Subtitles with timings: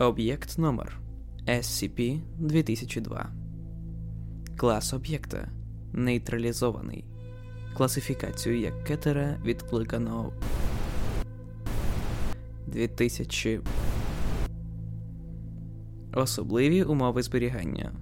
[0.00, 1.00] Об'єкт номер
[1.46, 3.26] SCP-2002.
[4.56, 5.48] Клас об'єкта
[5.92, 7.04] нейтралізований.
[7.76, 10.32] Класифікацію як кетера відкликано
[12.66, 13.60] 2000.
[16.14, 17.92] Особливі умови зберігання.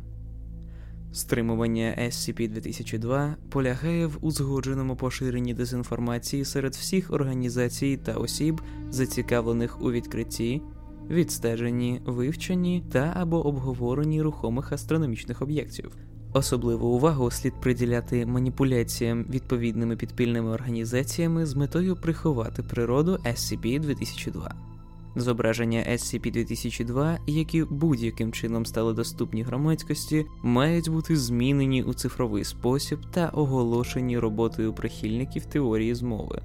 [1.12, 8.60] Стримування SCP-2002 полягає в узгодженому поширенні дезінформації серед всіх організацій та осіб,
[8.90, 10.62] зацікавлених у відкритті,
[11.10, 15.96] відстеженні, вивченні та або обговоренні рухомих астрономічних об'єктів.
[16.32, 24.50] Особливу увагу слід приділяти маніпуляціям відповідними підпільними організаціями з метою приховати природу SCP-2002.
[25.16, 33.28] Зображення SCP-2002, які будь-яким чином стали доступні громадськості, мають бути змінені у цифровий спосіб та
[33.28, 36.42] оголошені роботою прихильників теорії змови.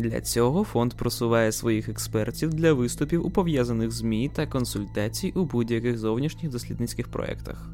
[0.00, 5.98] Для цього фонд просуває своїх експертів для виступів у пов'язаних ЗМІ та консультацій у будь-яких
[5.98, 7.70] зовнішніх дослідницьких проєктах.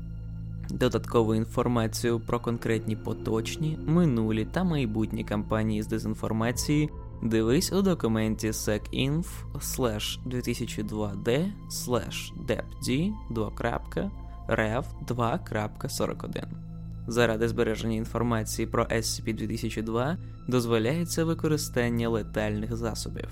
[0.70, 6.90] Додаткову інформацію про конкретні поточні, минулі та майбутні кампанії з дезінформації
[7.22, 9.26] дивись у документі secinf
[10.26, 11.50] 2002d
[12.46, 16.65] depd 2rev 2.41.
[17.06, 20.16] Заради збереження інформації про SCP-2002
[20.48, 23.28] дозволяється використання летальних засобів.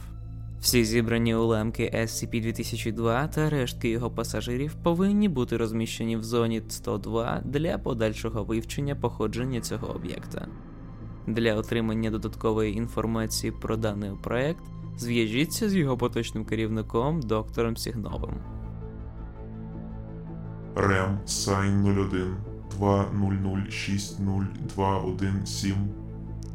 [0.61, 7.79] Всі зібрані уламки SCP-2002 та рештки його пасажирів повинні бути розміщені в зоні 102 для
[7.79, 10.49] подальшого вивчення походження цього об'єкта.
[11.27, 14.65] Для отримання додаткової інформації про даний проект
[14.97, 18.35] зв'яжіться з його поточним керівником доктором Сігновим.
[20.77, 25.75] РЕМ Сайн 01 200602117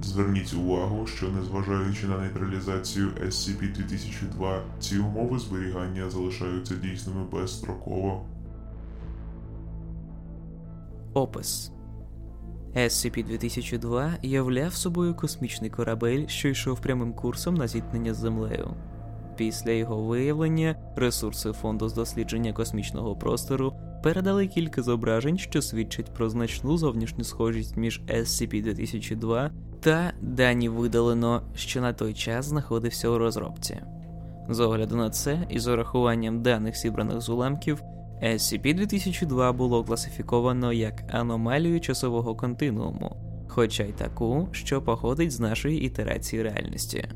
[0.01, 8.25] Зверніть увагу, що незважаючи на нейтралізацію SCP-2002, ці умови зберігання залишаються дійсними безстроково.
[11.13, 11.71] Опис
[12.75, 18.73] SCP-2002 являв собою космічний корабель, що йшов прямим курсом на зіткнення з землею.
[19.35, 23.73] Після його виявлення ресурси фонду з дослідження космічного простору
[24.03, 29.49] передали кілька зображень, що свідчать про значну зовнішню схожість між SCP-2002
[29.79, 33.77] та дані видалено, що на той час знаходився у розробці.
[34.49, 37.81] З огляду на це і з урахуванням даних зібраних з уламків,
[38.23, 43.17] SCP-2002 було класифіковано як аномалію часового континууму,
[43.47, 47.09] хоча й таку, що походить з нашої ітерації реальності.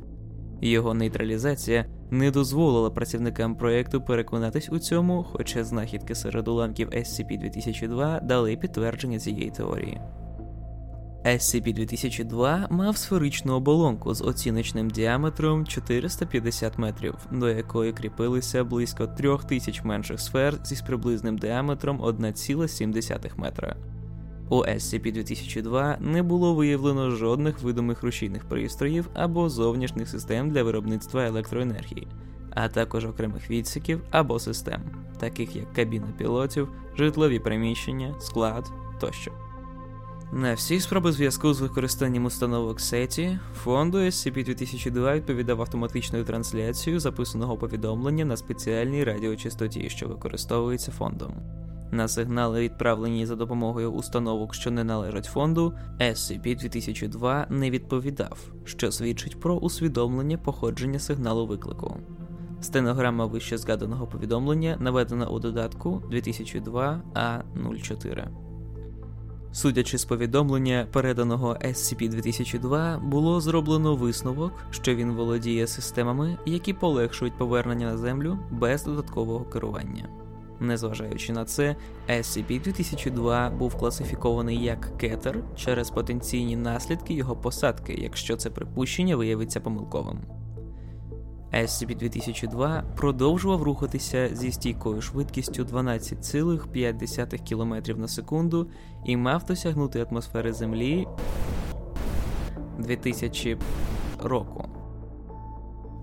[0.63, 8.57] Його нейтралізація не дозволила працівникам проєкту переконатись у цьому, хоча знахідки серед уламків SCP-2002 дали
[8.57, 10.01] підтвердження цієї теорії.
[11.25, 20.19] SCP-2002 мав сферичну оболонку з оціночним діаметром 450 метрів, до якої кріпилися близько 3000 менших
[20.19, 23.75] сфер зі приблизним діаметром 1,7 метра.
[24.49, 32.07] У SCP-2002 не було виявлено жодних видимих рушійних пристроїв або зовнішніх систем для виробництва електроенергії,
[32.49, 34.81] а також окремих відсіків або систем,
[35.19, 39.31] таких як кабіна пілотів, житлові приміщення, склад тощо.
[40.33, 48.25] На всі спроби зв'язку з використанням установок сеті фонду SCP-2002 відповідав автоматичною трансляцією записаного повідомлення
[48.25, 51.62] на спеціальній радіочастоті, що використовується фондом.
[51.93, 59.39] На сигнали, відправлені за допомогою установок, що не належать фонду, SCP-2002 не відповідав, що свідчить
[59.39, 61.97] про усвідомлення походження сигналу виклику.
[62.61, 67.41] Стенограма вище згаданого повідомлення наведена у додатку 2002 a
[67.79, 68.27] 04
[69.51, 77.85] Судячи з повідомлення, переданого SCP-2002, було зроблено висновок, що він володіє системами, які полегшують повернення
[77.85, 80.22] на землю без додаткового керування.
[80.59, 81.75] Незважаючи на це,
[82.09, 90.19] SCP-2002 був класифікований як кетер через потенційні наслідки його посадки, якщо це припущення виявиться помилковим.
[91.53, 98.67] SCP-2002 продовжував рухатися зі стійкою швидкістю 12,5 км на секунду
[99.05, 101.07] і мав досягнути атмосфери Землі
[102.79, 103.57] 2000
[104.23, 104.82] року.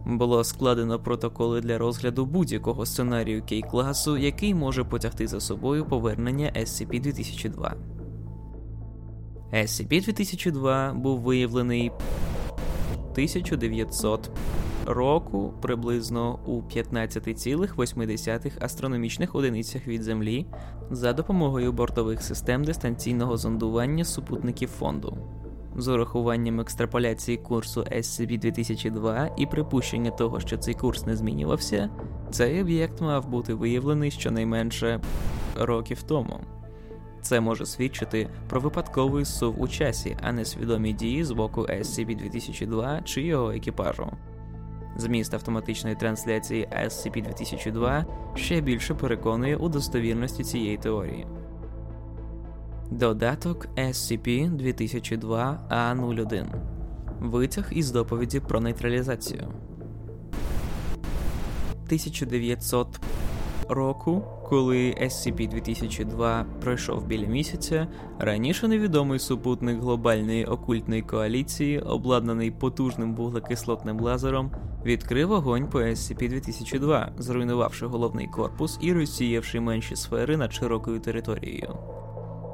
[0.07, 6.53] Було складено протоколи для розгляду будь-якого сценарію кей класу, який може потягти за собою повернення
[6.57, 7.73] SCP-2002.
[9.53, 11.93] SCP-2002 був виявлений
[13.13, 14.31] 1900
[14.87, 20.47] року приблизно у 15,8 астрономічних одиницях від Землі
[20.91, 25.19] за допомогою бортових систем дистанційного зондування супутників фонду.
[25.77, 31.91] З урахуванням екстраполяції курсу SCP-2002 і припущення того, що цей курс не змінювався,
[32.31, 35.01] Цей об'єкт мав бути виявлений щонайменше
[35.57, 36.41] років тому.
[37.23, 43.05] Це може свідчити про випадковий сув у часі, а не свідомі дії з боку SCP-2002
[43.05, 44.11] чи його екіпажу.
[44.97, 51.27] Зміст автоматичної трансляції SCP-2002 ще більше переконує у достовірності цієї теорії.
[52.91, 56.47] Додаток SCP-2002-A01
[57.21, 59.49] Витяг із доповіді про нейтралізацію
[61.87, 63.01] 1900
[63.69, 67.87] року, коли SCP-2002 пройшов біля місяця,
[68.19, 74.51] раніше невідомий супутник глобальної окультної коаліції, обладнаний потужним вуглекислотним лазером,
[74.85, 81.79] відкрив вогонь по SCP-2002, зруйнувавши головний корпус і розсіявши менші сфери над широкою територією.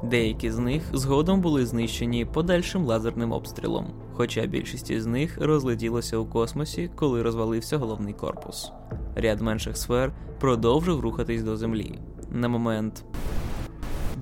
[0.03, 6.25] Деякі з них згодом були знищені подальшим лазерним обстрілом, хоча більшість із них розлетілося у
[6.25, 8.71] космосі, коли розвалився головний корпус.
[9.15, 11.99] Ряд менших сфер продовжив рухатись до Землі.
[12.31, 13.05] На момент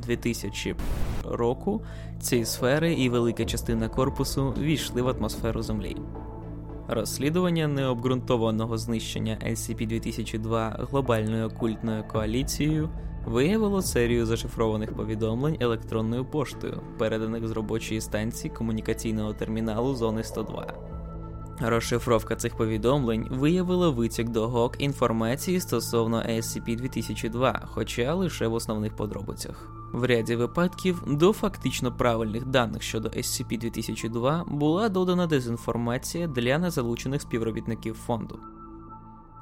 [0.03, 0.75] 2000
[1.25, 1.81] року
[2.19, 5.97] ці сфери і велика частина корпусу війшли в атмосферу Землі.
[6.87, 12.89] Розслідування необґрунтованого знищення SCP-2002 глобальною окультною коаліцією
[13.25, 20.73] виявило серію зашифрованих повідомлень електронною поштою, переданих з робочої станції комунікаційного терміналу Зони 102.
[21.59, 29.69] Розшифровка цих повідомлень виявила витік до ГОК інформації стосовно SCP-2002, хоча лише в основних подробицях.
[29.93, 37.95] В ряді випадків до фактично правильних даних щодо SCP-2002 була додана дезінформація для незалучених співробітників
[37.95, 38.39] фонду.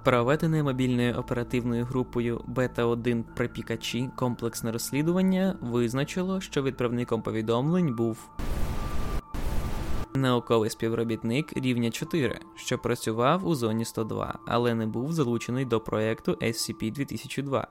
[0.04, 8.30] Проведене мобільною оперативною групою Бета 1 Припікачі комплексне розслідування визначило, що відправником повідомлень був
[10.16, 16.32] науковий співробітник рівня 4, що працював у зоні 102, але не був залучений до проекту
[16.32, 17.68] SCP-2002.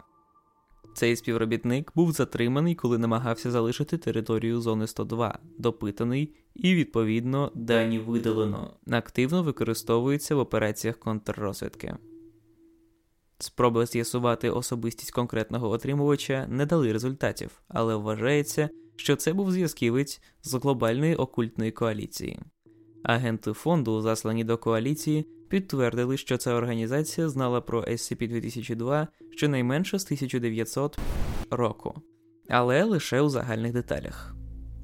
[0.95, 8.71] Цей співробітник був затриманий, коли намагався залишити територію зони 102, допитаний і, відповідно, дані видалено.
[8.91, 11.97] Активно використовується в операціях контррозвідки.
[13.43, 20.55] Спроби з'ясувати особистість конкретного отримувача не дали результатів, але вважається, що це був зв'язківець з
[20.55, 22.41] глобальної окультної коаліції.
[23.03, 30.99] Агенти фонду, заслані до коаліції, підтвердили, що ця організація знала про SCP-2002 щонайменше з 1900
[31.51, 31.95] року,
[32.49, 34.35] але лише у загальних деталях.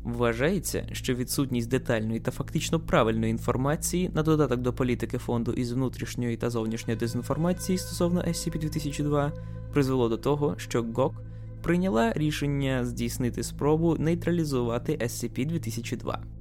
[0.02, 6.36] Вважається, що відсутність детальної та фактично правильної інформації на додаток до політики фонду із внутрішньої
[6.36, 9.32] та зовнішньої дезінформації стосовно SCP-2002
[9.72, 11.22] призвело до того, що ГОК
[11.62, 16.37] прийняла рішення здійснити спробу нейтралізувати SCP-2002.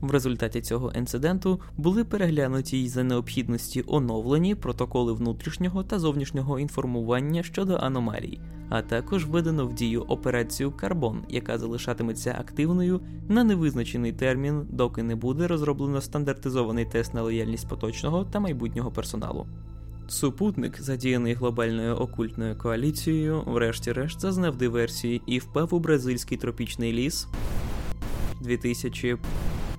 [0.00, 7.42] В результаті цього інциденту були переглянуті й за необхідності оновлені протоколи внутрішнього та зовнішнього інформування
[7.42, 14.66] щодо аномалій, а також введено в дію операцію Карбон, яка залишатиметься активною на невизначений термін,
[14.70, 19.46] доки не буде розроблено стандартизований тест на лояльність поточного та майбутнього персоналу.
[20.08, 27.28] Супутник, задіяний глобальною окультною коаліцією, врешті-решт зазнав диверсії і впав у бразильський тропічний ліс
[28.40, 29.18] 2000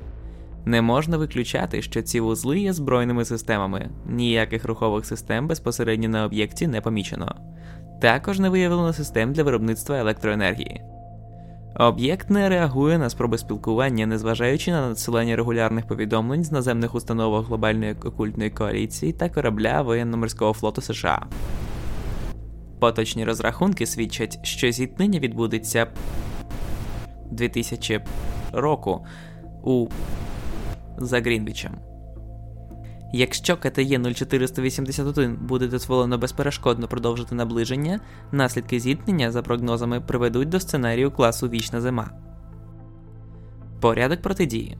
[0.65, 6.67] Не можна виключати, що ці вузли є збройними системами, ніяких рухових систем безпосередньо на об'єкті
[6.67, 7.35] не помічено.
[8.01, 10.83] Також не виявлено систем для виробництва електроенергії.
[11.79, 17.97] Об'єкт не реагує на спроби спілкування, незважаючи на надсилання регулярних повідомлень з наземних установок глобальної
[18.05, 21.27] окультної коаліції та корабля воєнно-морського флоту США.
[22.81, 25.87] Поточні розрахунки свідчать, що зіткнення відбудеться
[27.31, 28.01] 2000
[28.53, 29.07] року
[29.63, 29.89] у
[30.99, 31.79] за Грінвічем.
[33.13, 38.01] Якщо КТЄ 0481 буде дозволено безперешкодно продовжити наближення,
[38.33, 42.11] наслідки зіткнення, за прогнозами, приведуть до сценарію класу Вічна Зима.
[43.81, 44.79] Порядок протидії.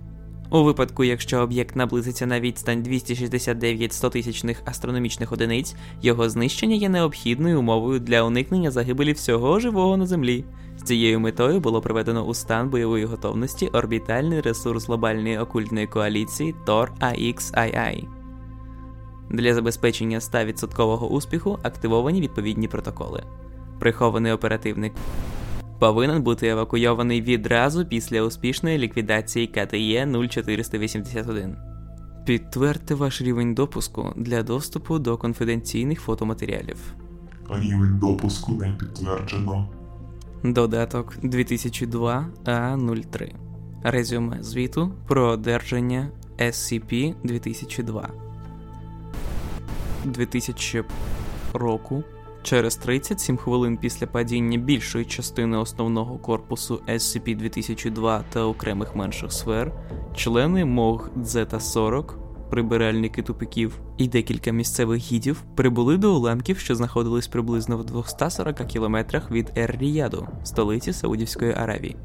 [0.51, 7.61] У випадку, якщо об'єкт наблизиться на відстань 269 стотисячних астрономічних одиниць, його знищення є необхідною
[7.61, 10.45] умовою для уникнення загибелі всього живого на Землі.
[10.79, 16.89] З цією метою було приведено у стан бойової готовності орбітальний ресурс глобальної окультної коаліції Tor
[17.01, 18.05] AXII.
[19.31, 23.23] Для забезпечення 100% успіху активовані відповідні протоколи.
[23.79, 24.93] Прихований оперативник
[25.79, 31.57] повинен бути евакуйований відразу після успішної ліквідації КТЄ 0481.
[32.25, 36.95] Підтвердьте ваш рівень допуску для доступу до конфіденційних фотоматеріалів.
[37.51, 39.69] Рівень допуску не підтверджено.
[40.45, 43.33] Додаток 2002 А03.
[43.83, 48.11] Резюме звіту про одержання SCP 2002
[50.05, 50.85] 2000
[51.53, 52.05] року.
[52.47, 59.73] Через 37 хвилин після падіння більшої частини основного корпусу SCP-2002 та окремих менших сфер,
[60.17, 62.19] члени МОГ Дзета 40
[62.51, 69.31] прибиральники тупиків і декілька місцевих гідів прибули до уламків, що знаходились приблизно в 240 кілометрах
[69.31, 71.97] від Ер-Ріяду, столиці Саудівської Аравії.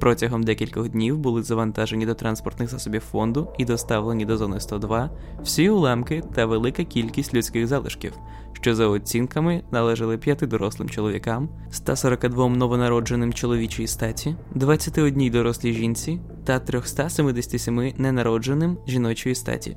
[0.00, 5.10] Протягом декількох днів були завантажені до транспортних засобів фонду і доставлені до зони 102
[5.42, 8.12] всі уламки та велика кількість людських залишків,
[8.52, 16.58] що за оцінками належали п'яти дорослим чоловікам, 142 новонародженим чоловічій статі, 21 дорослій жінці та
[16.58, 19.76] 377 ненародженим жіночої статі.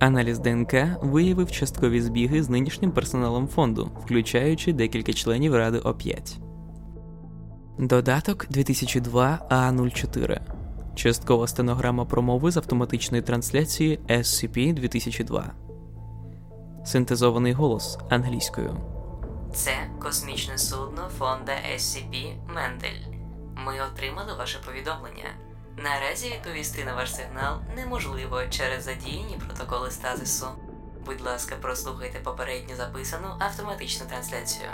[0.00, 6.47] Аналіз ДНК виявив часткові збіги з нинішнім персоналом фонду, включаючи декілька членів Ради О5.
[7.78, 10.40] Додаток 2002 А04.
[10.94, 15.52] Часткова стенограма промови з автоматичної трансляції SCP 2002.
[16.84, 18.76] Синтезований голос англійською.
[19.54, 19.70] Це
[20.02, 23.18] космічне судно фонда SCP Мендель.
[23.56, 25.30] Ми отримали ваше повідомлення.
[25.76, 30.46] Наразі відповісти на ваш сигнал неможливо через задіяні протоколи стазису.
[31.06, 34.68] Будь ласка, прослухайте попередньо записану автоматичну трансляцію.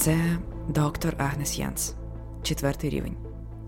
[0.00, 0.38] Це
[0.68, 1.94] доктор Агнес Янс,
[2.42, 3.16] четвертий рівень,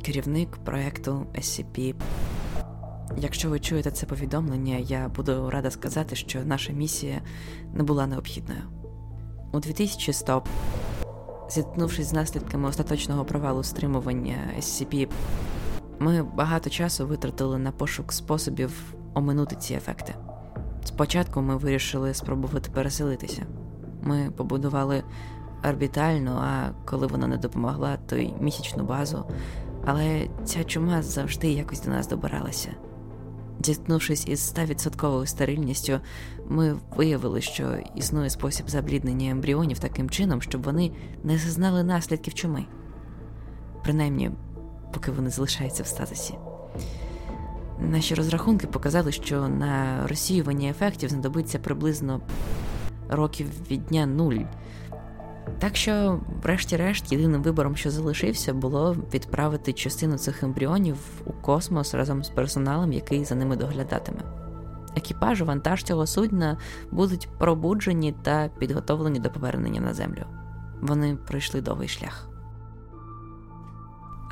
[0.03, 1.95] керівник проекту SCP.
[3.17, 7.23] Якщо ви чуєте це повідомлення, я буду рада сказати, що наша місія
[7.75, 8.61] не була необхідною.
[9.53, 10.43] У 2100,
[11.51, 15.09] зіткнувшись з наслідками остаточного провалу стримування SCP,
[15.99, 20.15] ми багато часу витратили на пошук способів оминути ці ефекти.
[20.85, 23.47] Спочатку ми вирішили спробувати переселитися.
[24.03, 25.03] Ми побудували
[25.65, 29.25] орбітальну, а коли вона не допомогла, то й місячну базу.
[29.85, 32.71] Але ця чума завжди якось до нас добиралася.
[33.65, 36.01] Зіткнувшись із 100% стерильністю,
[36.49, 40.93] ми виявили, що існує спосіб забліднення ембріонів таким чином, щоб вони
[41.25, 42.65] не зазнали наслідків чуми.
[43.83, 44.31] Принаймні,
[44.93, 46.35] поки вони залишаються в статусі.
[47.81, 52.21] Наші розрахунки показали, що на розсіювання ефектів знадобиться приблизно
[53.09, 54.39] років від дня нуль.
[55.59, 62.25] Так що, врешті-решт, єдиним вибором, що залишився, було відправити частину цих ембріонів у космос разом
[62.25, 64.23] з персоналом, який за ними доглядатиме.
[64.97, 66.59] Екіпаж, вантаж цього судна
[66.91, 70.25] будуть пробуджені та підготовлені до повернення на землю.
[70.81, 72.29] Вони пройшли довгий шлях.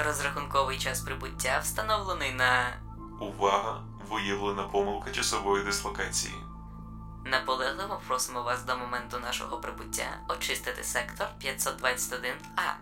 [0.06, 2.76] Розрахунковий час прибуття встановлений на
[3.20, 3.80] Увага!
[4.10, 6.34] Виявлена помилка часової дислокації.
[7.80, 12.72] Наполегливо просимо вас до моменту нашого прибуття очистити сектор 521А.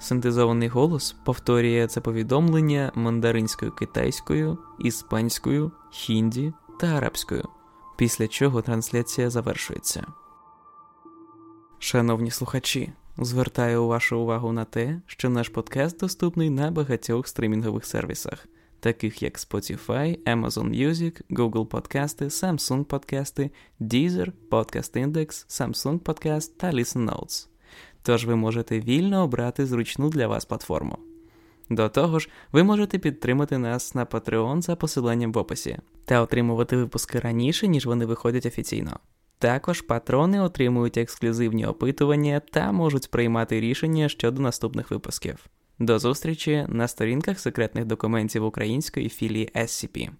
[0.00, 7.48] Синтезований голос повторює це повідомлення мандаринською китайською, іспанською, хінді та арабською,
[7.96, 10.06] після чого трансляція завершується.
[11.78, 18.46] Шановні слухачі, звертаю вашу увагу на те, що наш подкаст доступний на багатьох стримінгових сервісах,
[18.86, 23.50] таких як Spotify, Amazon Music, Google Подкасти, Samsung Подкасти,
[23.80, 27.48] Deezer, Podcast Index, Samsung Podcast та Listen Notes.
[28.02, 30.98] Тож ви можете вільно обрати зручну для вас платформу.
[31.70, 36.76] До того ж, ви можете підтримати нас на Patreon за посиланням в описі та отримувати
[36.76, 39.00] випуски раніше, ніж вони виходять офіційно.
[39.38, 45.46] Також патрони отримують ексклюзивні опитування та можуть приймати рішення щодо наступних випусків.
[45.78, 50.10] До зустрічі на сторінках секретних документів української філії SCP.